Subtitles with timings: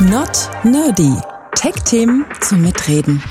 [0.00, 1.14] Not Nerdy.
[1.54, 3.22] Tech-Themen zum Mitreden.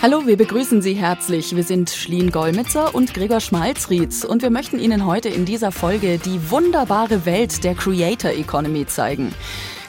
[0.00, 1.54] Hallo, wir begrüßen Sie herzlich.
[1.54, 6.18] Wir sind Schlien Golmitzer und Gregor Schmalzried und wir möchten Ihnen heute in dieser Folge
[6.18, 9.34] die wunderbare Welt der Creator Economy zeigen.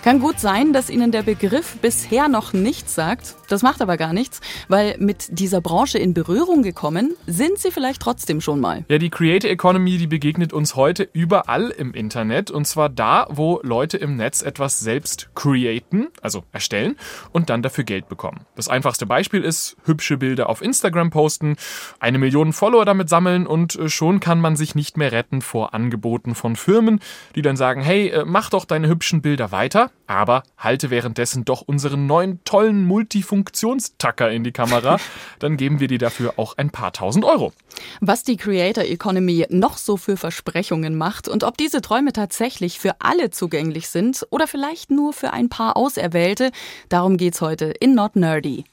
[0.02, 3.36] Kann gut sein, dass Ihnen der Begriff bisher noch nichts sagt.
[3.50, 4.40] Das macht aber gar nichts,
[4.70, 8.86] weil mit dieser Branche in Berührung gekommen sind Sie vielleicht trotzdem schon mal.
[8.88, 13.60] Ja, die Creator Economy, die begegnet uns heute überall im Internet und zwar da, wo
[13.62, 16.96] Leute im Netz etwas selbst createn, also erstellen
[17.34, 18.46] und dann dafür Geld bekommen.
[18.56, 21.58] Das einfachste Beispiel ist hübsche Bilder auf Instagram posten,
[22.00, 25.74] eine Million Follower damit sammeln und äh, schon kann man sich nicht mehr retten vor
[25.74, 27.02] Angeboten von Firmen,
[27.36, 31.62] die dann sagen, hey, äh, mach doch deine hübschen Bilder weiter aber halte währenddessen doch
[31.62, 34.98] unseren neuen tollen Multifunktionstacker in die Kamera,
[35.40, 37.54] dann geben wir dir dafür auch ein paar tausend Euro.
[38.02, 42.96] Was die Creator Economy noch so für Versprechungen macht und ob diese Träume tatsächlich für
[43.00, 46.52] alle zugänglich sind oder vielleicht nur für ein paar Auserwählte,
[46.90, 48.66] darum geht's heute in Not Nerdy.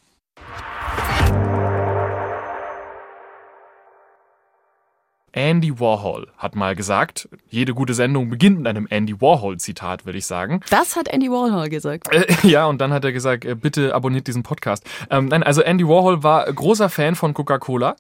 [5.32, 10.26] Andy Warhol hat mal gesagt, jede gute Sendung beginnt mit einem Andy Warhol-Zitat, würde ich
[10.26, 10.60] sagen.
[10.70, 12.12] Das hat Andy Warhol gesagt.
[12.12, 14.84] Äh, ja, und dann hat er gesagt, äh, bitte abonniert diesen Podcast.
[15.10, 17.96] Ähm, nein, also Andy Warhol war großer Fan von Coca-Cola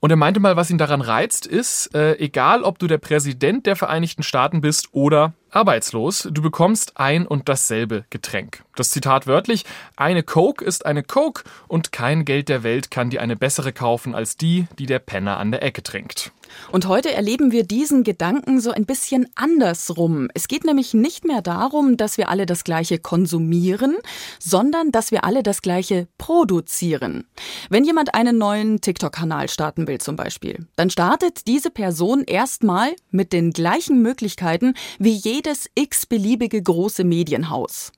[0.00, 3.66] und er meinte mal, was ihn daran reizt, ist, äh, egal ob du der Präsident
[3.66, 8.62] der Vereinigten Staaten bist oder arbeitslos, du bekommst ein und dasselbe Getränk.
[8.76, 9.64] Das Zitat wörtlich,
[9.96, 14.14] eine Coke ist eine Coke und kein Geld der Welt kann dir eine bessere kaufen
[14.14, 16.32] als die, die der Penner an der Ecke trinkt.
[16.72, 20.28] Und heute erleben wir diesen Gedanken so ein bisschen andersrum.
[20.34, 23.96] Es geht nämlich nicht mehr darum, dass wir alle das Gleiche konsumieren,
[24.38, 27.24] sondern dass wir alle das Gleiche produzieren.
[27.68, 33.32] Wenn jemand einen neuen TikTok-Kanal starten will zum Beispiel, dann startet diese Person erstmal mit
[33.32, 37.92] den gleichen Möglichkeiten wie jedes x-beliebige große Medienhaus.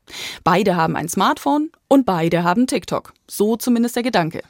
[0.44, 3.14] Beide haben ein Smartphone und beide haben TikTok.
[3.26, 4.42] So zumindest der Gedanke.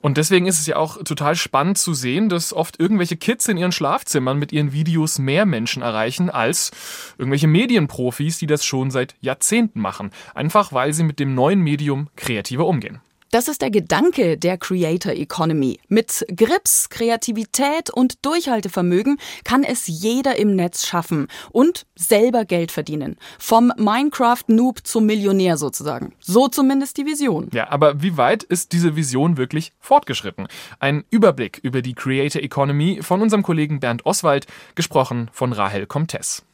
[0.00, 3.56] Und deswegen ist es ja auch total spannend zu sehen, dass oft irgendwelche Kids in
[3.56, 6.72] ihren Schlafzimmern mit ihren Videos mehr Menschen erreichen als
[7.18, 10.10] irgendwelche Medienprofis, die das schon seit Jahrzehnten machen.
[10.34, 13.00] Einfach weil sie mit dem neuen Medium kreativer umgehen.
[13.34, 15.80] Das ist der Gedanke der Creator Economy.
[15.88, 23.16] Mit Grips, Kreativität und Durchhaltevermögen kann es jeder im Netz schaffen und selber Geld verdienen.
[23.40, 26.12] Vom Minecraft-Noob zum Millionär sozusagen.
[26.20, 27.50] So zumindest die Vision.
[27.52, 30.46] Ja, aber wie weit ist diese Vision wirklich fortgeschritten?
[30.78, 34.46] Ein Überblick über die Creator Economy von unserem Kollegen Bernd Oswald,
[34.76, 36.44] gesprochen von Rahel Comtes.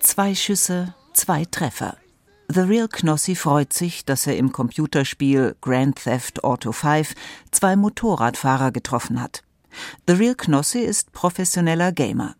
[0.00, 1.96] Zwei Schüsse, zwei Treffer.
[2.48, 7.14] The Real Knossi freut sich, dass er im Computerspiel Grand Theft Auto 5
[7.52, 9.42] zwei Motorradfahrer getroffen hat.
[10.08, 12.34] The Real Knossi ist professioneller Gamer.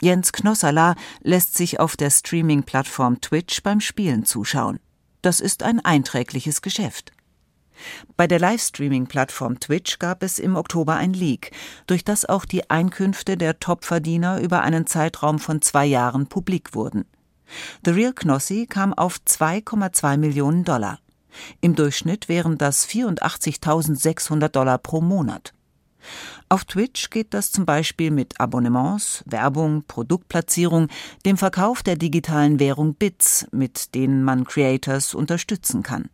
[0.00, 4.78] Jens Knossala lässt sich auf der Streaming-Plattform Twitch beim Spielen zuschauen.
[5.22, 7.12] Das ist ein einträgliches Geschäft.
[8.16, 11.50] Bei der Livestreaming-Plattform Twitch gab es im Oktober ein Leak,
[11.86, 17.04] durch das auch die Einkünfte der Topverdiener über einen Zeitraum von zwei Jahren publik wurden.
[17.84, 20.98] The Real Knossi kam auf 2,2 Millionen Dollar.
[21.60, 25.52] Im Durchschnitt wären das 84.600 Dollar pro Monat.
[26.48, 30.88] Auf Twitch geht das zum Beispiel mit Abonnements, Werbung, Produktplatzierung,
[31.24, 36.08] dem Verkauf der digitalen Währung Bits, mit denen man Creators unterstützen kann.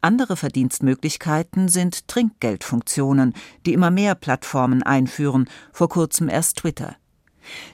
[0.00, 3.34] Andere Verdienstmöglichkeiten sind Trinkgeldfunktionen,
[3.66, 6.96] die immer mehr Plattformen einführen, vor kurzem erst Twitter.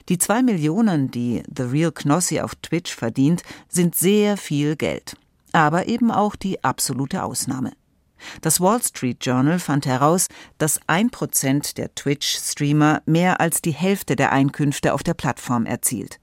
[0.09, 5.15] Die zwei Millionen, die The Real Knossi auf Twitch verdient, sind sehr viel Geld.
[5.53, 7.71] Aber eben auch die absolute Ausnahme.
[8.41, 14.15] Das Wall Street Journal fand heraus, dass ein Prozent der Twitch-Streamer mehr als die Hälfte
[14.15, 16.19] der Einkünfte auf der Plattform erzielt.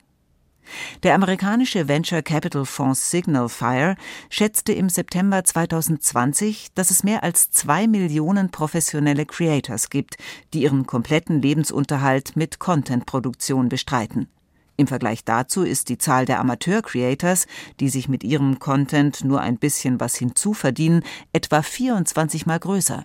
[1.03, 3.97] Der amerikanische Venture Capital Fonds Signal Fire
[4.31, 10.17] schätzte im September 2020, dass es mehr als zwei Millionen professionelle Creators gibt,
[10.55, 14.29] die ihren kompletten Lebensunterhalt mit Contentproduktion bestreiten.
[14.76, 17.47] Im Vergleich dazu ist die Zahl der Amateur-Creators,
[17.81, 23.05] die sich mit ihrem Content nur ein bisschen was hinzuverdienen, etwa 24 mal größer,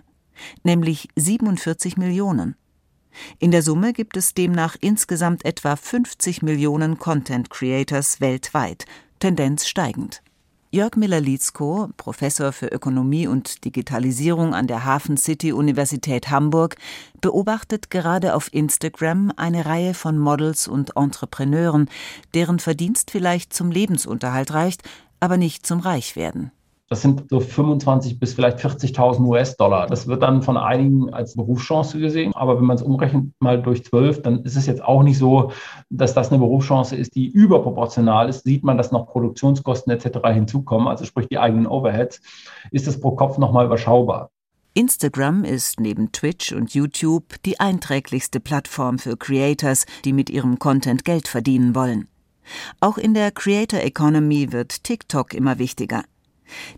[0.62, 2.54] nämlich 47 Millionen.
[3.38, 8.84] In der Summe gibt es demnach insgesamt etwa 50 Millionen Content Creators weltweit,
[9.20, 10.22] Tendenz steigend.
[10.74, 16.74] Jörg Miller-Lietzko, Professor für Ökonomie und Digitalisierung an der Hafen City Universität Hamburg,
[17.20, 21.88] beobachtet gerade auf Instagram eine Reihe von Models und Entrepreneuren,
[22.34, 24.82] deren Verdienst vielleicht zum Lebensunterhalt reicht,
[25.20, 26.50] aber nicht zum Reichwerden.
[26.94, 29.88] Das sind so 25 bis vielleicht 40.000 US-Dollar.
[29.88, 32.32] Das wird dann von einigen als Berufschance gesehen.
[32.36, 35.50] Aber wenn man es umrechnet mal durch zwölf, dann ist es jetzt auch nicht so,
[35.90, 38.44] dass das eine Berufschance ist, die überproportional ist.
[38.44, 40.20] Sieht man, dass noch Produktionskosten etc.
[40.28, 42.20] hinzukommen, also sprich die eigenen Overheads,
[42.70, 44.30] ist es pro Kopf nochmal überschaubar.
[44.74, 51.04] Instagram ist neben Twitch und YouTube die einträglichste Plattform für Creators, die mit ihrem Content
[51.04, 52.06] Geld verdienen wollen.
[52.78, 56.04] Auch in der Creator Economy wird TikTok immer wichtiger.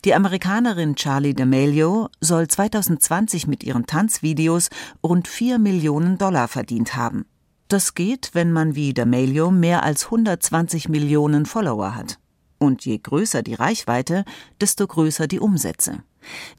[0.05, 4.69] Die Amerikanerin Charlie D'Amelio soll 2020 mit ihren Tanzvideos
[5.03, 7.27] rund 4 Millionen Dollar verdient haben.
[7.69, 12.19] Das geht, wenn man wie D'Amelio mehr als 120 Millionen Follower hat.
[12.59, 14.25] Und je größer die Reichweite,
[14.61, 16.03] desto größer die Umsätze.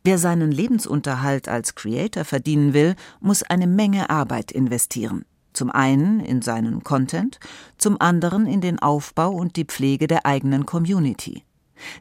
[0.04, 5.26] Wer seinen Lebensunterhalt als Creator verdienen will, muss eine Menge Arbeit investieren.
[5.54, 7.40] Zum einen in seinen Content,
[7.78, 11.47] zum anderen in den Aufbau und die Pflege der eigenen Community.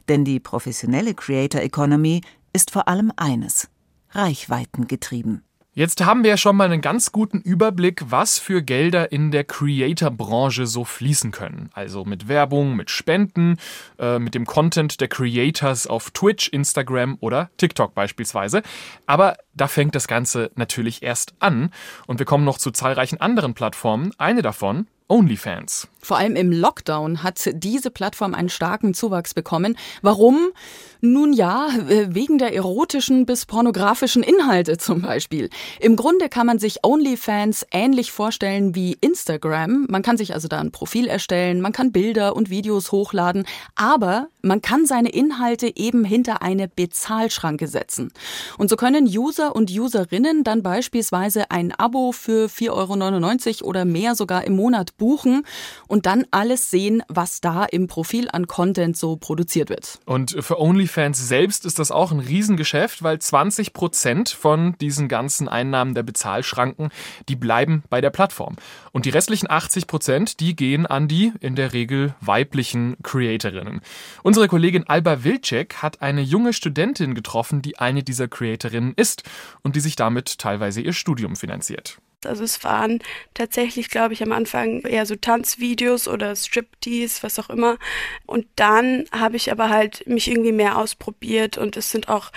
[0.09, 2.21] Denn die professionelle Creator Economy
[2.53, 3.69] ist vor allem eines
[4.11, 5.43] Reichweiten getrieben.
[5.77, 9.43] Jetzt haben wir ja schon mal einen ganz guten Überblick, was für Gelder in der
[9.43, 11.69] Creator-Branche so fließen können.
[11.71, 13.57] Also mit Werbung, mit Spenden,
[13.99, 18.63] äh, mit dem Content der Creators auf Twitch, Instagram oder TikTok beispielsweise.
[19.05, 21.69] Aber da fängt das Ganze natürlich erst an.
[22.07, 24.13] Und wir kommen noch zu zahlreichen anderen Plattformen.
[24.17, 25.87] Eine davon, OnlyFans.
[26.01, 29.77] Vor allem im Lockdown hat diese Plattform einen starken Zuwachs bekommen.
[30.01, 30.51] Warum?
[30.99, 35.49] Nun ja, äh, wegen der erotischen bis pornografischen Inhalte zum Beispiel.
[35.79, 39.85] Im Grunde kann man sich OnlyFans ähnlich vorstellen wie Instagram.
[39.89, 43.45] Man kann sich also da ein Profil erstellen, man kann Bilder und Videos hochladen,
[43.75, 48.11] aber man kann seine Inhalte eben hinter eine Bezahlschranke setzen.
[48.57, 54.15] Und so können User und Userinnen dann beispielsweise ein Abo für 4,99 Euro oder mehr
[54.15, 55.43] sogar im Monat buchen
[55.87, 59.99] und dann alles sehen, was da im Profil an Content so produziert wird.
[60.05, 65.47] Und für OnlyFans selbst ist das auch ein Riesengeschäft, weil 20 Prozent von diesen ganzen
[65.47, 66.89] Einnahmen der Bezahlschranken,
[67.29, 68.55] die bleiben bei der Plattform.
[68.91, 73.81] Und die restlichen 80 Prozent, die gehen an die in der Regel weiblichen Creatorinnen.
[74.23, 79.23] Unsere Kollegin Alba Wilczek hat eine junge Studentin getroffen, die eine dieser Creatorinnen ist
[79.61, 81.99] und die sich damit teilweise ihr Studium finanziert.
[82.25, 82.99] Also es waren
[83.35, 87.77] tatsächlich, glaube ich, am Anfang eher so Tanzvideos oder Striptease, was auch immer.
[88.25, 92.31] Und dann habe ich aber halt mich irgendwie mehr ausprobiert und es sind auch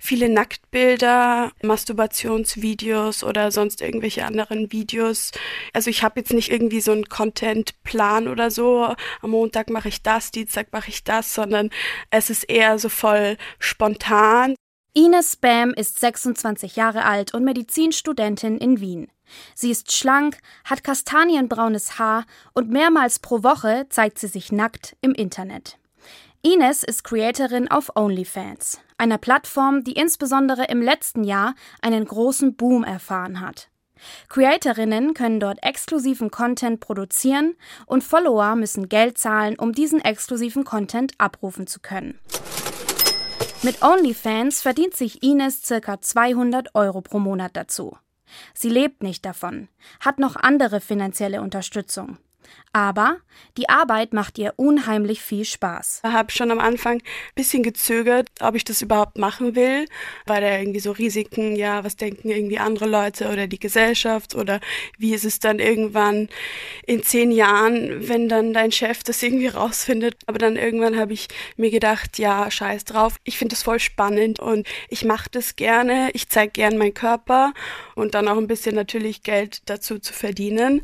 [0.00, 5.30] viele Nacktbilder, Masturbationsvideos oder sonst irgendwelche anderen Videos.
[5.72, 8.94] Also ich habe jetzt nicht irgendwie so einen Contentplan oder so.
[9.22, 11.70] Am Montag mache ich das, Dienstag mache ich das, sondern
[12.10, 14.56] es ist eher so voll spontan.
[14.96, 19.10] Ines Spam ist 26 Jahre alt und Medizinstudentin in Wien.
[19.56, 25.12] Sie ist schlank, hat kastanienbraunes Haar und mehrmals pro Woche zeigt sie sich nackt im
[25.12, 25.78] Internet.
[26.42, 32.84] Ines ist Creatorin auf OnlyFans, einer Plattform, die insbesondere im letzten Jahr einen großen Boom
[32.84, 33.70] erfahren hat.
[34.28, 37.56] Creatorinnen können dort exklusiven Content produzieren
[37.86, 42.20] und Follower müssen Geld zahlen, um diesen exklusiven Content abrufen zu können.
[43.64, 45.98] Mit OnlyFans verdient sich Ines ca.
[45.98, 47.96] 200 Euro pro Monat dazu.
[48.52, 49.68] Sie lebt nicht davon,
[50.00, 52.18] hat noch andere finanzielle Unterstützung.
[52.72, 53.18] Aber
[53.56, 56.02] die Arbeit macht ihr unheimlich viel Spaß.
[56.04, 59.86] Ich habe schon am Anfang ein bisschen gezögert, ob ich das überhaupt machen will,
[60.26, 64.58] weil da irgendwie so Risiken, ja, was denken irgendwie andere Leute oder die Gesellschaft oder
[64.98, 66.28] wie ist es dann irgendwann
[66.84, 70.16] in zehn Jahren, wenn dann dein Chef das irgendwie rausfindet.
[70.26, 73.18] Aber dann irgendwann habe ich mir gedacht, ja, scheiß drauf.
[73.22, 76.10] Ich finde das voll spannend und ich mache das gerne.
[76.12, 77.54] Ich zeige gern meinen Körper
[77.94, 80.82] und dann auch ein bisschen natürlich Geld dazu zu verdienen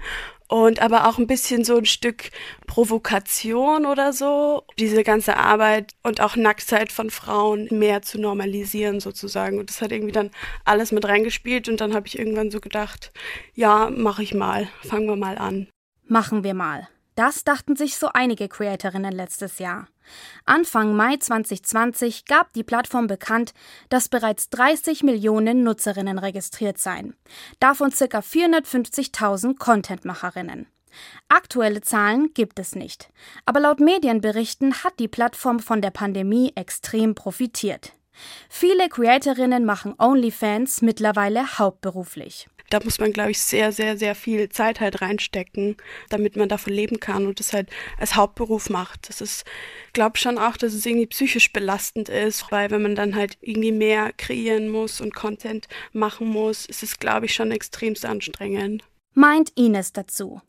[0.50, 2.30] und aber auch ein bisschen so ein Stück
[2.66, 9.60] Provokation oder so, diese ganze Arbeit und auch Nacktheit von Frauen mehr zu normalisieren sozusagen.
[9.60, 10.32] Und das hat irgendwie dann
[10.64, 13.12] alles mit reingespielt und dann habe ich irgendwann so gedacht,
[13.54, 15.68] ja, mache ich mal, fangen wir mal an.
[16.08, 16.88] Machen wir mal.
[17.20, 19.88] Das dachten sich so einige Creatorinnen letztes Jahr.
[20.46, 23.52] Anfang Mai 2020 gab die Plattform bekannt,
[23.90, 27.14] dass bereits 30 Millionen Nutzerinnen registriert seien,
[27.58, 28.20] davon ca.
[28.20, 30.66] 450.000 Contentmacherinnen.
[31.28, 33.10] Aktuelle Zahlen gibt es nicht,
[33.44, 37.92] aber laut Medienberichten hat die Plattform von der Pandemie extrem profitiert.
[38.48, 44.48] Viele Creatorinnen machen OnlyFans mittlerweile hauptberuflich da muss man, glaube ich, sehr, sehr, sehr viel
[44.48, 45.76] Zeit halt reinstecken,
[46.08, 49.08] damit man davon leben kann und das halt als Hauptberuf macht.
[49.08, 49.44] Das ist,
[49.92, 53.72] glaube schon auch, dass es irgendwie psychisch belastend ist, weil wenn man dann halt irgendwie
[53.72, 58.84] mehr kreieren muss und Content machen muss, ist es, glaube ich, schon extremst anstrengend.
[59.12, 60.40] Meint Ines dazu.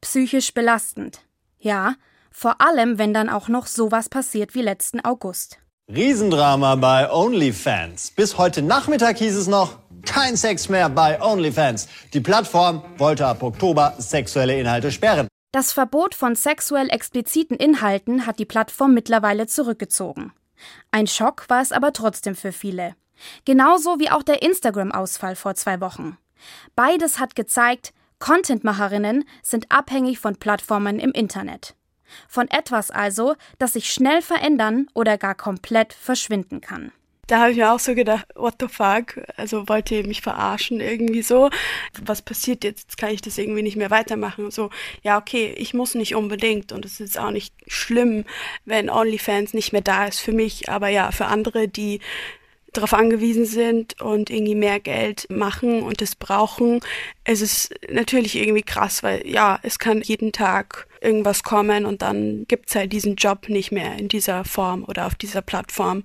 [0.00, 1.20] Psychisch belastend.
[1.58, 1.96] Ja,
[2.30, 5.58] Vor allem, wenn dann auch noch sowas passiert wie letzten August.
[5.92, 8.12] Riesendrama bei OnlyFans.
[8.12, 11.88] Bis heute Nachmittag hieß es noch, kein Sex mehr bei OnlyFans.
[12.12, 15.28] Die Plattform wollte ab Oktober sexuelle Inhalte sperren.
[15.52, 20.32] Das Verbot von sexuell expliziten Inhalten hat die Plattform mittlerweile zurückgezogen.
[20.90, 22.94] Ein Schock war es aber trotzdem für viele.
[23.44, 26.16] Genauso wie auch der Instagram-Ausfall vor zwei Wochen.
[26.74, 31.74] Beides hat gezeigt, Contentmacherinnen sind abhängig von Plattformen im Internet.
[32.28, 36.92] Von etwas also, das sich schnell verändern oder gar komplett verschwinden kann.
[37.30, 39.20] Da habe ich mir auch so gedacht, what the fuck?
[39.36, 41.48] Also wollt ihr mich verarschen irgendwie so?
[42.02, 42.88] Was passiert jetzt?
[42.88, 44.50] Jetzt kann ich das irgendwie nicht mehr weitermachen.
[44.50, 44.70] So,
[45.04, 48.24] ja, okay, ich muss nicht unbedingt und es ist auch nicht schlimm,
[48.64, 52.00] wenn OnlyFans nicht mehr da ist für mich, aber ja, für andere, die
[52.72, 56.80] darauf angewiesen sind und irgendwie mehr Geld machen und es brauchen.
[57.24, 62.44] Es ist natürlich irgendwie krass, weil ja, es kann jeden Tag irgendwas kommen und dann
[62.46, 66.04] gibt's halt diesen Job nicht mehr in dieser Form oder auf dieser Plattform.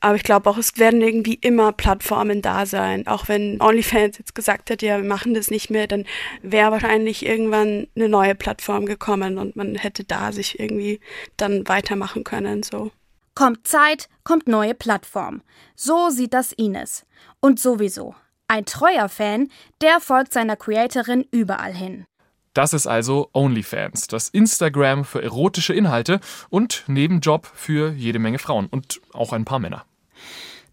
[0.00, 3.06] Aber ich glaube auch, es werden irgendwie immer Plattformen da sein.
[3.06, 6.04] Auch wenn OnlyFans jetzt gesagt hat, ja, wir machen das nicht mehr, dann
[6.42, 11.00] wäre wahrscheinlich irgendwann eine neue Plattform gekommen und man hätte da sich irgendwie
[11.36, 12.90] dann weitermachen können, so.
[13.34, 15.42] Kommt Zeit, kommt neue Plattform.
[15.74, 17.04] So sieht das Ines.
[17.40, 18.14] Und sowieso.
[18.46, 19.48] Ein treuer Fan,
[19.80, 22.06] der folgt seiner Creatorin überall hin.
[22.52, 28.66] Das ist also OnlyFans, das Instagram für erotische Inhalte und Nebenjob für jede Menge Frauen
[28.66, 29.84] und auch ein paar Männer.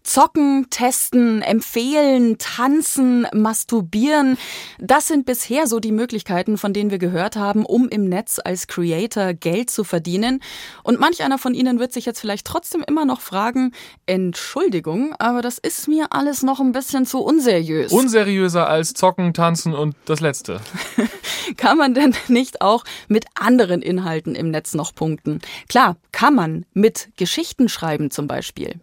[0.02, 4.36] Zocken, testen, empfehlen, tanzen, masturbieren.
[4.78, 8.66] Das sind bisher so die Möglichkeiten, von denen wir gehört haben, um im Netz als
[8.66, 10.40] Creator Geld zu verdienen.
[10.82, 13.72] Und manch einer von Ihnen wird sich jetzt vielleicht trotzdem immer noch fragen,
[14.06, 17.92] Entschuldigung, aber das ist mir alles noch ein bisschen zu unseriös.
[17.92, 20.60] Unseriöser als Zocken, Tanzen und das Letzte.
[21.56, 25.40] kann man denn nicht auch mit anderen Inhalten im Netz noch punkten?
[25.68, 28.80] Klar, kann man mit Geschichten schreiben zum Beispiel.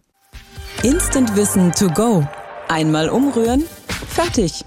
[0.82, 2.26] Instant Wissen to go.
[2.68, 3.64] Einmal umrühren,
[4.08, 4.64] fertig.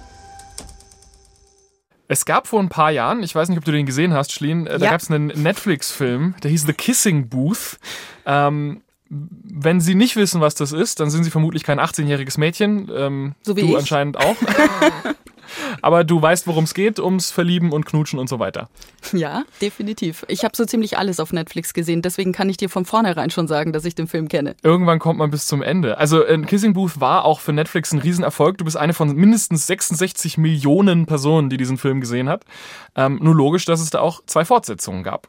[2.08, 4.68] Es gab vor ein paar Jahren, ich weiß nicht, ob du den gesehen hast, Schlien,
[4.68, 4.92] äh, da Ja.
[4.92, 7.80] gab es einen Netflix-Film, der hieß The Kissing Booth.
[8.26, 12.90] Ähm, wenn Sie nicht wissen, was das ist, dann sind Sie vermutlich kein 18-jähriges Mädchen.
[12.94, 13.78] Ähm, So wie du ich.
[13.78, 14.36] anscheinend auch.
[15.82, 18.70] Aber du weißt, worum es geht, ums Verlieben und Knutschen und so weiter.
[19.12, 20.26] Ja, definitiv.
[20.28, 23.48] Ich habe so ziemlich alles auf Netflix gesehen, deswegen kann ich dir von vornherein schon
[23.48, 24.56] sagen, dass ich den Film kenne.
[24.64, 25.98] Irgendwann kommt man bis zum Ende.
[25.98, 28.58] Also äh, Kissing Booth war auch für Netflix ein Riesenerfolg.
[28.58, 32.46] Du bist eine von mindestens 66 Millionen Personen, die diesen Film gesehen hat.
[32.96, 35.28] Ähm, nur logisch, dass es da auch zwei Fortsetzungen gab.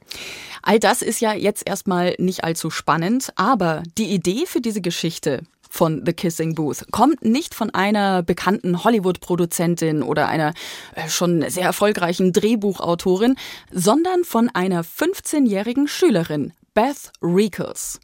[0.62, 5.42] All das ist ja jetzt erstmal nicht allzu spannend, aber die Idee für diese Geschichte
[5.74, 10.54] von The Kissing Booth kommt nicht von einer bekannten Hollywood-Produzentin oder einer
[10.94, 13.34] äh, schon sehr erfolgreichen Drehbuchautorin,
[13.72, 16.52] sondern von einer 15-jährigen Schülerin.
[16.74, 18.00] Beth Rickles.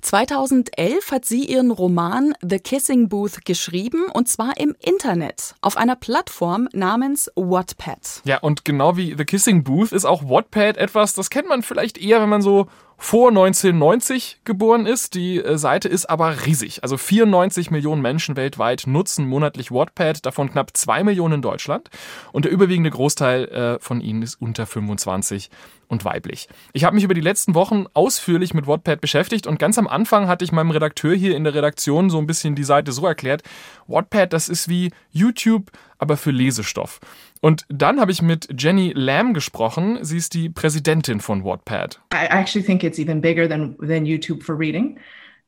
[0.00, 5.94] 2011 hat sie ihren Roman The Kissing Booth geschrieben und zwar im Internet auf einer
[5.94, 8.22] Plattform namens Wattpad.
[8.24, 11.98] Ja, und genau wie The Kissing Booth ist auch Wattpad etwas, das kennt man vielleicht
[11.98, 12.66] eher, wenn man so
[12.96, 15.14] vor 1990 geboren ist.
[15.14, 16.82] Die äh, Seite ist aber riesig.
[16.82, 21.90] Also 94 Millionen Menschen weltweit nutzen monatlich Wattpad, davon knapp 2 Millionen in Deutschland.
[22.32, 25.50] Und der überwiegende Großteil äh, von ihnen ist unter 25
[25.88, 26.48] und weiblich.
[26.72, 30.28] Ich habe mich über die letzten Wochen ausführlich mit Wattpad beschäftigt und ganz am Anfang
[30.28, 33.42] hatte ich meinem Redakteur hier in der Redaktion so ein bisschen die Seite so erklärt,
[33.86, 35.70] Wattpad, das ist wie YouTube,
[36.04, 37.00] aber für Lesestoff.
[37.40, 39.98] Und dann habe ich mit Jenny Lamb gesprochen.
[40.02, 41.98] Sie ist die Präsidentin von Wattpad.
[42.12, 44.98] I actually think it's even bigger than than YouTube for reading.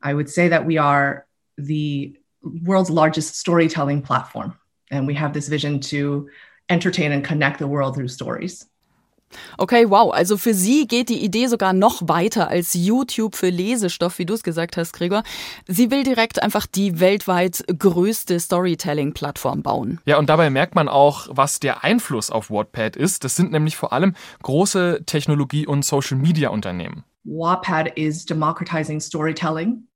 [0.03, 1.25] I would say that we are
[1.57, 4.53] the world's largest storytelling platform,
[4.89, 6.27] and we have this vision to
[6.69, 8.65] entertain and connect the world through stories.
[9.57, 10.13] Okay, wow.
[10.13, 14.33] Also für sie geht die Idee sogar noch weiter als YouTube für Lesestoff, wie du
[14.33, 15.23] es gesagt hast, Gregor.
[15.67, 19.99] Sie will direkt einfach die weltweit größte Storytelling-Plattform bauen.
[20.05, 23.23] Ja, und dabei merkt man auch, was der Einfluss auf Wattpad ist.
[23.23, 27.03] Das sind nämlich vor allem große Technologie- und Social-Media-Unternehmen.
[27.25, 29.87] Wattpad is democratizing storytelling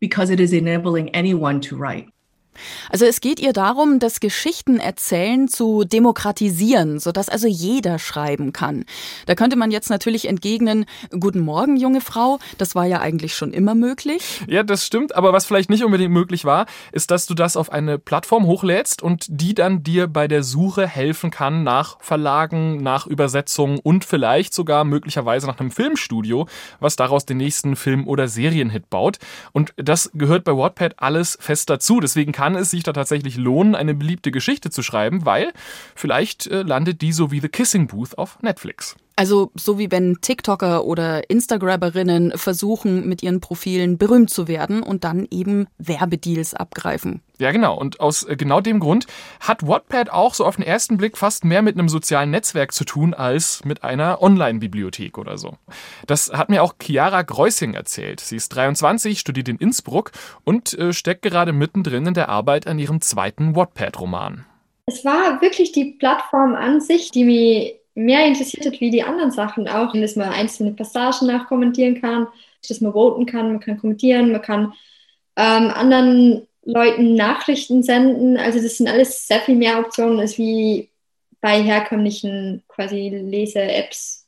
[0.00, 2.08] because it is enabling anyone to write.
[2.90, 8.84] Also es geht ihr darum, das Geschichten erzählen zu demokratisieren, sodass also jeder schreiben kann.
[9.26, 10.86] Da könnte man jetzt natürlich entgegnen,
[11.18, 14.42] guten Morgen, junge Frau, das war ja eigentlich schon immer möglich.
[14.46, 17.70] Ja, das stimmt, aber was vielleicht nicht unbedingt möglich war, ist, dass du das auf
[17.70, 23.06] eine Plattform hochlädst und die dann dir bei der Suche helfen kann nach Verlagen, nach
[23.06, 26.46] Übersetzungen und vielleicht sogar möglicherweise nach einem Filmstudio,
[26.80, 29.18] was daraus den nächsten Film- oder Serienhit baut.
[29.52, 32.00] Und das gehört bei Wattpad alles fest dazu.
[32.00, 35.52] Deswegen kann es sich da tatsächlich lohnen, eine beliebte Geschichte zu schreiben, weil
[35.94, 38.96] vielleicht äh, landet die so wie The Kissing Booth auf Netflix.
[39.18, 45.04] Also so wie wenn TikToker oder Instagrammerinnen versuchen, mit ihren Profilen berühmt zu werden und
[45.04, 47.22] dann eben Werbedeals abgreifen.
[47.38, 47.78] Ja, genau.
[47.78, 49.06] Und aus äh, genau dem Grund
[49.40, 52.84] hat Wattpad auch so auf den ersten Blick fast mehr mit einem sozialen Netzwerk zu
[52.84, 55.54] tun als mit einer Online-Bibliothek oder so.
[56.06, 58.20] Das hat mir auch Chiara Greusing erzählt.
[58.20, 60.12] Sie ist 23, studiert in Innsbruck
[60.44, 64.44] und äh, steckt gerade mittendrin in der Arbeit an ihrem zweiten Wattpad-Roman.
[64.84, 69.32] Es war wirklich die Plattform an sich, die mich mehr interessiert hat wie die anderen
[69.32, 72.28] Sachen auch, dass man einzelne Passagen nachkommentieren kann,
[72.68, 74.74] dass man voten kann, man kann kommentieren, man kann
[75.36, 78.36] ähm, anderen Leuten Nachrichten senden.
[78.36, 80.90] Also das sind alles sehr viel mehr Optionen als wie
[81.40, 84.25] bei herkömmlichen quasi Lese-Apps.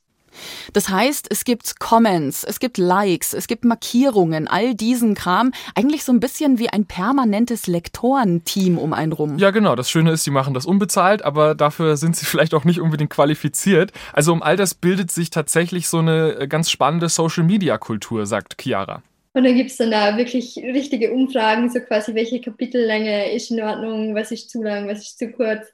[0.72, 5.52] Das heißt, es gibt Comments, es gibt Likes, es gibt Markierungen, all diesen Kram.
[5.74, 9.38] Eigentlich so ein bisschen wie ein permanentes Lektorenteam um einen rum.
[9.38, 9.74] Ja, genau.
[9.76, 13.10] Das Schöne ist, sie machen das unbezahlt, aber dafür sind sie vielleicht auch nicht unbedingt
[13.10, 13.92] qualifiziert.
[14.12, 19.02] Also um all das bildet sich tatsächlich so eine äh, ganz spannende Social-Media-Kultur, sagt Chiara.
[19.34, 23.62] Und dann gibt es dann da wirklich richtige Umfragen, so quasi, welche Kapitellänge ist in
[23.62, 25.66] Ordnung, was ist zu lang, was ist zu kurz.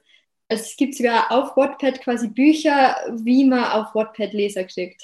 [0.47, 5.01] Es gibt sogar auf Wattpad quasi Bücher, wie man auf Wattpad Leser kriegt.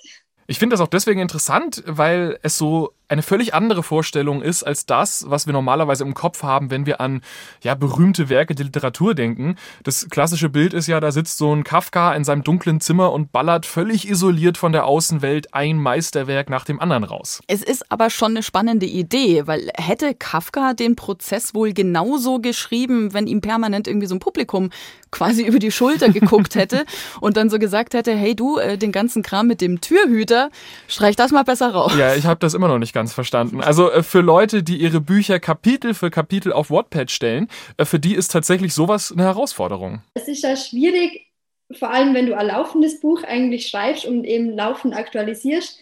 [0.48, 4.86] Ich finde das auch deswegen interessant, weil es so eine völlig andere Vorstellung ist als
[4.86, 7.22] das, was wir normalerweise im Kopf haben, wenn wir an
[7.62, 9.58] ja, berühmte Werke der Literatur denken.
[9.84, 13.34] Das klassische Bild ist ja, da sitzt so ein Kafka in seinem dunklen Zimmer und
[13.34, 17.41] ballert völlig isoliert von der Außenwelt ein Meisterwerk nach dem anderen raus.
[17.48, 23.13] Es ist aber schon eine spannende Idee, weil hätte Kafka den Prozess wohl genauso geschrieben,
[23.13, 24.70] wenn ihm permanent irgendwie so ein Publikum
[25.12, 26.86] quasi über die Schulter geguckt hätte
[27.20, 30.50] und dann so gesagt hätte, hey du, äh, den ganzen Kram mit dem Türhüter,
[30.88, 31.94] streich das mal besser raus.
[31.98, 33.62] Ja, ich habe das immer noch nicht ganz ganz verstanden.
[33.62, 38.00] Also äh, für Leute, die ihre Bücher Kapitel für Kapitel auf Wattpad stellen, äh, für
[38.00, 40.03] die ist tatsächlich sowas eine Herausforderung.
[40.13, 41.31] Es ist ja schwierig,
[41.72, 45.79] vor allem wenn du ein laufendes Buch eigentlich schreibst und eben laufend aktualisierst,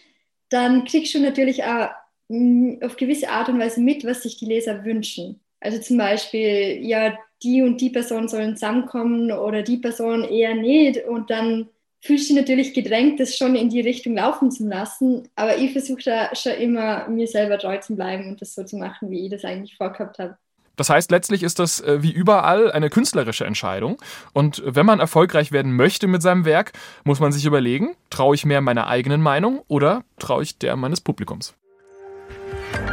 [0.48, 1.90] dann kriegst du natürlich auch
[2.28, 5.40] mm, auf gewisse Art und Weise mit, was sich die Leser wünschen.
[5.60, 11.04] Also zum Beispiel, ja, die und die Person sollen zusammenkommen oder die Person eher nicht
[11.06, 11.68] und dann
[12.00, 15.28] fühlst dich natürlich gedrängt, das schon in die Richtung laufen zu lassen.
[15.36, 18.76] Aber ich versuche da schon immer, mir selber treu zu bleiben und das so zu
[18.76, 20.36] machen, wie ich das eigentlich vorgehabt habe.
[20.76, 24.00] Das heißt, letztlich ist das äh, wie überall eine künstlerische Entscheidung.
[24.32, 26.72] Und wenn man erfolgreich werden möchte mit seinem Werk,
[27.04, 31.02] muss man sich überlegen, traue ich mehr meiner eigenen Meinung oder traue ich der meines
[31.02, 31.52] Publikums?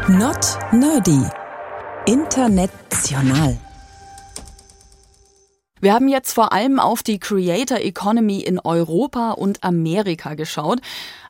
[0.10, 1.24] Not Nerdy.
[2.06, 3.58] International.
[5.80, 10.80] Wir haben jetzt vor allem auf die Creator Economy in Europa und Amerika geschaut.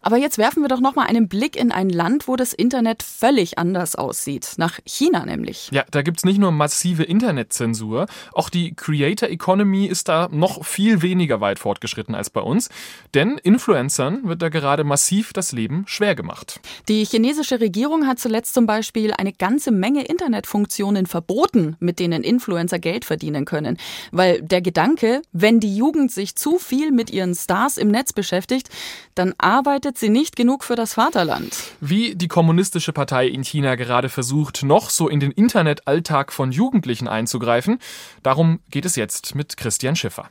[0.08, 3.04] Aber jetzt werfen wir doch noch mal einen Blick in ein Land, wo das Internet
[3.04, 4.54] völlig anders aussieht.
[4.56, 5.68] Nach China nämlich.
[5.74, 11.02] Ja, da gibt's nicht nur massive Internetzensur, auch die Creator Economy ist da noch viel
[11.02, 12.70] weniger weit fortgeschritten als bei uns.
[13.16, 16.62] Denn Influencern wird da gerade massiv das Leben schwer gemacht.
[16.88, 22.80] Die chinesische Regierung hat zuletzt zum Beispiel eine ganze Menge Internetfunktionen verboten, mit denen Influencer
[22.80, 23.76] Geld verdienen können.
[24.14, 28.70] Weil der Gedanke, wenn die Jugend sich zu viel mit ihren Stars im Netz beschäftigt,
[29.16, 31.56] dann arbeitet sie nicht genug für das Vaterland.
[31.82, 37.08] Wie die Kommunistische Partei in China gerade versucht, noch so in den Internetalltag von Jugendlichen
[37.08, 37.80] einzugreifen,
[38.24, 40.30] darum geht es jetzt mit Christian Schiffer.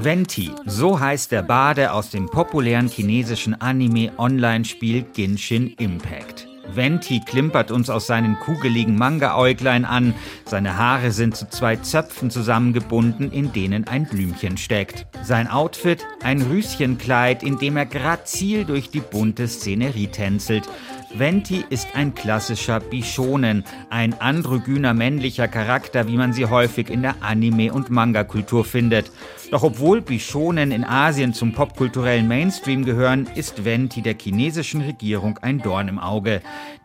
[0.00, 6.51] Venti, so heißt der Bade aus dem populären chinesischen Anime-Online-Spiel Genshin Impact.
[6.66, 10.14] Venti klimpert uns aus seinen kugeligen Manga-Äuglein an.
[10.44, 15.06] Seine Haare sind zu zwei Zöpfen zusammengebunden, in denen ein Blümchen steckt.
[15.22, 20.68] Sein Outfit ein Rüschenkleid, in dem er grazil durch die bunte Szenerie tänzelt.
[21.14, 27.22] Venti ist ein klassischer Bishonen, ein androgyner männlicher Charakter, wie man sie häufig in der
[27.22, 29.12] Anime- und Manga-Kultur findet.
[29.50, 35.58] Doch obwohl Bishonen in Asien zum popkulturellen Mainstream gehören, ist Venti der chinesischen Regierung ein
[35.58, 36.40] Dorn im Auge.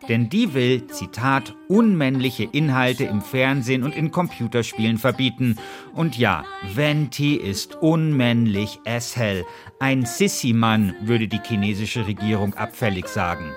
[0.08, 5.56] Denn die will, Zitat, unmännliche Inhalte im Fernsehen und in Computerspielen verbieten.
[5.94, 9.44] Und ja, Venti ist unmännlich as hell.
[9.78, 13.52] Ein Sissy-Mann, würde die chinesische Regierung abfällig sagen.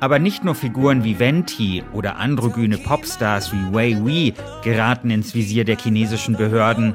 [0.00, 5.64] Aber nicht nur Figuren wie Venti oder androgyne Popstars wie Wei Wei geraten ins Visier
[5.64, 6.94] der chinesischen Behörden.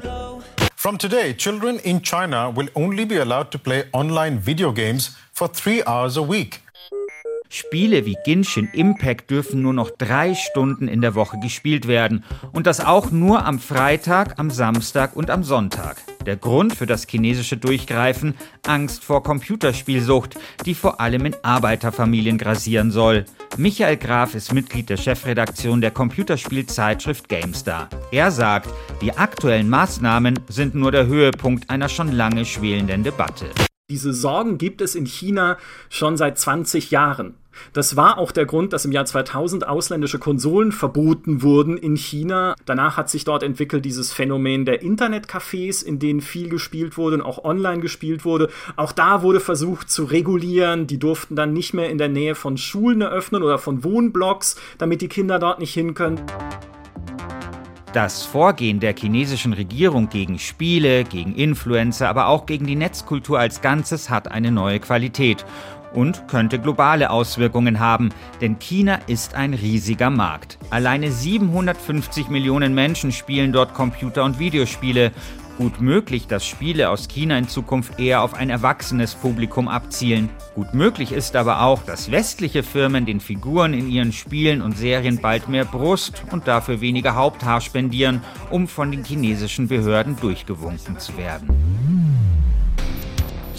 [0.76, 5.52] From today, children in China will only be allowed to play online video games for
[5.52, 6.60] three hours a week.
[7.52, 12.22] Spiele wie Genshin Impact dürfen nur noch drei Stunden in der Woche gespielt werden.
[12.52, 15.96] Und das auch nur am Freitag, am Samstag und am Sonntag.
[16.24, 18.34] Der Grund für das chinesische Durchgreifen?
[18.64, 23.24] Angst vor Computerspielsucht, die vor allem in Arbeiterfamilien grasieren soll.
[23.56, 27.88] Michael Graf ist Mitglied der Chefredaktion der Computerspielzeitschrift GameStar.
[28.12, 28.68] Er sagt,
[29.02, 33.46] die aktuellen Maßnahmen sind nur der Höhepunkt einer schon lange schwelenden Debatte.
[33.90, 35.58] Diese Sorgen gibt es in China
[35.88, 37.39] schon seit 20 Jahren.
[37.72, 42.54] Das war auch der Grund, dass im Jahr 2000 ausländische Konsolen verboten wurden in China.
[42.64, 47.22] Danach hat sich dort entwickelt dieses Phänomen der Internetcafés, in denen viel gespielt wurde und
[47.22, 48.48] auch online gespielt wurde.
[48.76, 50.86] Auch da wurde versucht zu regulieren.
[50.86, 55.00] Die durften dann nicht mehr in der Nähe von Schulen eröffnen oder von Wohnblocks, damit
[55.02, 56.20] die Kinder dort nicht hin können.
[57.92, 63.62] Das Vorgehen der chinesischen Regierung gegen Spiele, gegen Influencer, aber auch gegen die Netzkultur als
[63.62, 65.44] Ganzes hat eine neue Qualität
[65.92, 70.58] und könnte globale Auswirkungen haben, denn China ist ein riesiger Markt.
[70.70, 75.12] Alleine 750 Millionen Menschen spielen dort Computer- und Videospiele
[75.60, 80.30] Gut möglich, dass Spiele aus China in Zukunft eher auf ein erwachsenes Publikum abzielen.
[80.54, 85.20] Gut möglich ist aber auch, dass westliche Firmen den Figuren in ihren Spielen und Serien
[85.20, 91.18] bald mehr Brust und dafür weniger Haupthaar spendieren, um von den chinesischen Behörden durchgewunken zu
[91.18, 91.79] werden.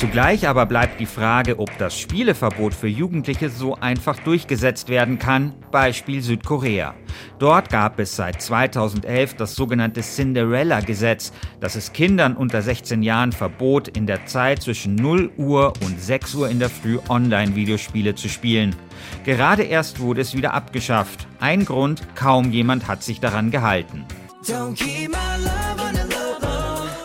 [0.02, 5.54] Zugleich aber bleibt die Frage, ob das Spieleverbot für Jugendliche so einfach durchgesetzt werden kann.
[5.70, 6.96] Beispiel Südkorea.
[7.38, 13.90] Dort gab es seit 2011 das sogenannte Cinderella-Gesetz, das es Kindern unter 16 Jahren verbot,
[13.90, 18.76] in der Zeit zwischen 0 Uhr und 6 Uhr in der Früh Online-Videospiele zu spielen.
[19.24, 21.28] Gerade erst wurde es wieder abgeschafft.
[21.40, 24.08] Ein Grund, kaum jemand hat sich daran gehalten.
[24.48, 25.51] Don't keep my love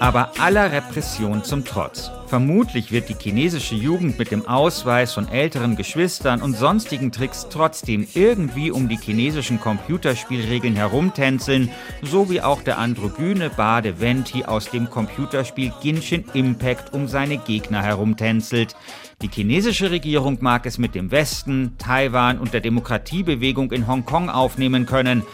[0.06, 2.12] aber aller Repression zum Trotz.
[2.28, 8.06] Vermutlich wird die chinesische Jugend mit dem Ausweis von älteren Geschwistern und sonstigen Tricks trotzdem
[8.14, 11.70] irgendwie um die chinesischen Computerspielregeln herumtänzeln,
[12.02, 17.82] so wie auch der androgyne Bade Venti aus dem Computerspiel Genshin Impact um seine Gegner
[17.82, 18.76] herumtänzelt.
[19.22, 24.86] Die chinesische Regierung mag es mit dem Westen, Taiwan und der Demokratiebewegung in Hongkong aufnehmen
[24.86, 25.24] können,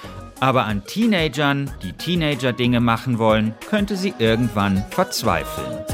[0.43, 5.85] aber an Teenagern, die Teenager-Dinge machen wollen, könnte sie irgendwann verzweifeln.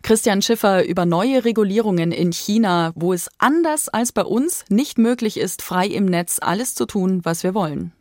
[0.00, 5.36] Christian Schiffer über neue Regulierungen in China, wo es anders als bei uns nicht möglich
[5.36, 7.92] ist, frei im Netz alles zu tun, was wir wollen.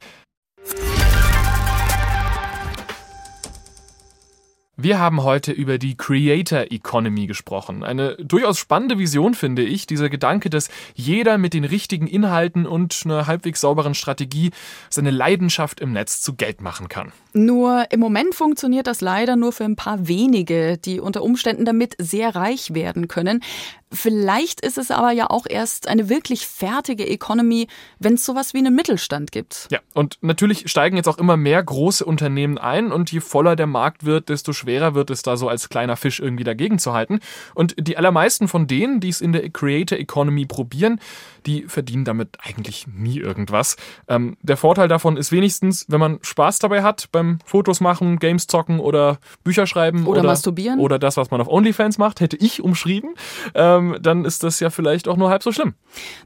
[4.76, 7.84] Wir haben heute über die Creator Economy gesprochen.
[7.84, 9.86] Eine durchaus spannende Vision, finde ich.
[9.86, 14.50] Dieser Gedanke, dass jeder mit den richtigen Inhalten und einer halbwegs sauberen Strategie
[14.90, 17.12] seine Leidenschaft im Netz zu Geld machen kann.
[17.34, 21.96] Nur im Moment funktioniert das leider nur für ein paar wenige, die unter Umständen damit
[22.00, 23.44] sehr reich werden können.
[23.94, 27.68] Vielleicht ist es aber ja auch erst eine wirklich fertige Economy,
[28.00, 29.68] wenn es sowas wie einen Mittelstand gibt.
[29.72, 33.68] Ja, und natürlich steigen jetzt auch immer mehr große Unternehmen ein und je voller der
[33.68, 37.20] Markt wird, desto schwerer wird es da so als kleiner Fisch irgendwie dagegen zu halten.
[37.54, 41.00] Und die allermeisten von denen, die es in der Creator Economy probieren,
[41.46, 43.76] die verdienen damit eigentlich nie irgendwas.
[44.08, 48.48] Ähm, der Vorteil davon ist wenigstens, wenn man Spaß dabei hat beim Fotos machen, Games
[48.48, 52.38] zocken oder Bücher schreiben oder, oder masturbieren oder das, was man auf OnlyFans macht, hätte
[52.38, 53.16] ich umschrieben.
[53.54, 55.74] Ähm, dann ist das ja vielleicht auch nur halb so schlimm.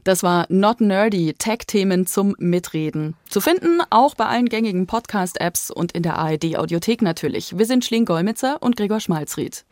[0.04, 3.14] Das war Not Nerdy, Tech-Themen zum Mitreden.
[3.28, 7.58] Zu finden auch bei allen gängigen Podcast-Apps und in der ARD-Audiothek natürlich.
[7.58, 9.64] Wir sind Schling Golmitzer und Gregor Schmalzried.